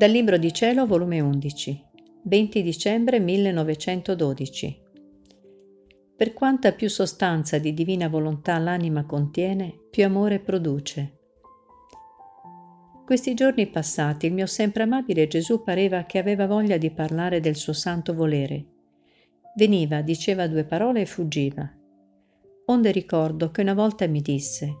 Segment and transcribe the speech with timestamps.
[0.00, 1.84] Dal Libro di Cielo, volume 11,
[2.22, 4.82] 20 dicembre 1912.
[6.16, 11.18] Per quanta più sostanza di divina volontà l'anima contiene, più amore produce.
[13.04, 17.56] Questi giorni passati il mio sempre amabile Gesù pareva che aveva voglia di parlare del
[17.56, 18.64] suo santo volere.
[19.54, 21.70] Veniva, diceva due parole e fuggiva.
[22.64, 24.74] Onde ricordo che una volta mi disse,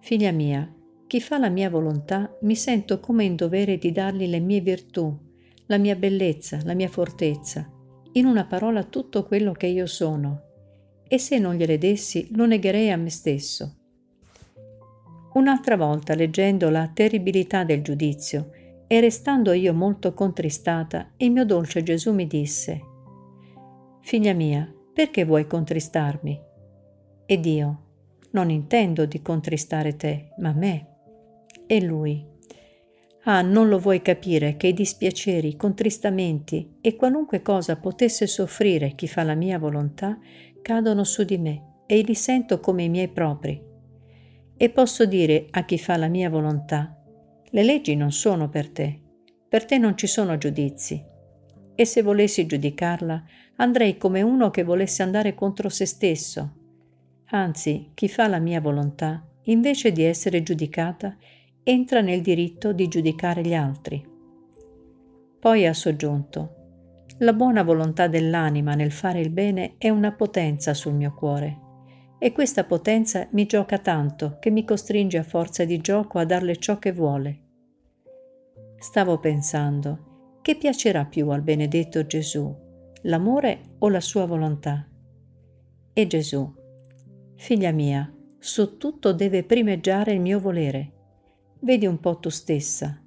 [0.00, 0.70] Figlia mia,
[1.12, 5.14] chi fa la mia volontà mi sento come in dovere di dargli le mie virtù,
[5.66, 7.70] la mia bellezza, la mia fortezza,
[8.12, 10.40] in una parola tutto quello che io sono,
[11.06, 13.76] e se non gliele dessi lo negherei a me stesso.
[15.34, 18.50] Un'altra volta, leggendo la terribilità del giudizio
[18.86, 22.80] e restando io molto contristata, il mio dolce Gesù mi disse,
[24.00, 26.40] Figlia mia, perché vuoi contristarmi?
[27.26, 27.82] Ed io,
[28.30, 30.86] non intendo di contristare te, ma me.
[31.72, 32.22] E lui,
[33.24, 38.94] Ah, non lo vuoi capire che i dispiaceri, i contristamenti e qualunque cosa potesse soffrire
[38.94, 40.18] chi fa la mia volontà
[40.60, 43.58] cadono su di me e li sento come i miei propri.
[44.54, 46.94] E posso dire a chi fa la mia volontà,
[47.42, 49.00] le leggi non sono per te,
[49.48, 51.02] per te non ci sono giudizi.
[51.74, 53.24] E se volessi giudicarla,
[53.56, 56.52] andrei come uno che volesse andare contro se stesso.
[57.30, 61.16] Anzi, chi fa la mia volontà, invece di essere giudicata,
[61.64, 64.04] entra nel diritto di giudicare gli altri.
[65.38, 66.56] Poi ha soggiunto,
[67.18, 71.60] la buona volontà dell'anima nel fare il bene è una potenza sul mio cuore
[72.18, 76.56] e questa potenza mi gioca tanto che mi costringe a forza di gioco a darle
[76.56, 77.40] ciò che vuole.
[78.78, 82.52] Stavo pensando, che piacerà più al benedetto Gesù,
[83.02, 84.88] l'amore o la sua volontà?
[85.92, 86.52] E Gesù,
[87.36, 91.01] figlia mia, su tutto deve primeggiare il mio volere
[91.64, 93.00] Vedi un po' tu stessa.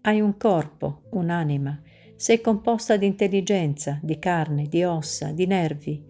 [0.00, 1.80] Hai un corpo, un'anima,
[2.16, 6.04] sei composta di intelligenza, di carne, di ossa, di nervi,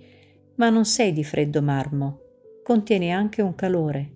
[0.55, 2.21] ma non sei di freddo marmo,
[2.63, 4.13] contieni anche un calore.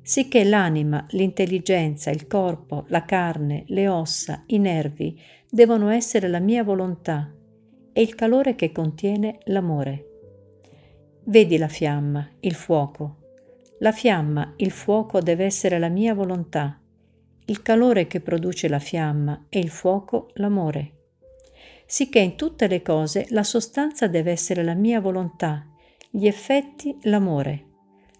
[0.00, 6.64] Sicché l'anima, l'intelligenza, il corpo, la carne, le ossa, i nervi devono essere la mia
[6.64, 7.30] volontà
[7.92, 10.06] e il calore che contiene l'amore.
[11.24, 13.16] Vedi la fiamma, il fuoco.
[13.80, 16.80] La fiamma, il fuoco deve essere la mia volontà
[17.48, 20.92] il calore che produce la fiamma e il fuoco l'amore.
[21.86, 25.66] Sicché in tutte le cose la sostanza deve essere la mia volontà,
[26.10, 27.64] gli effetti l'amore.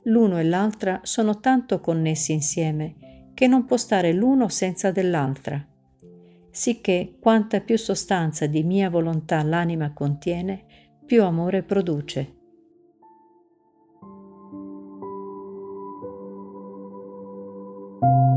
[0.05, 5.63] L'uno e l'altra sono tanto connessi insieme che non può stare l'uno senza dell'altra.
[6.51, 10.65] Sicché quanta più sostanza di mia volontà l'anima contiene,
[11.05, 12.37] più amore produce.
[18.01, 18.28] thank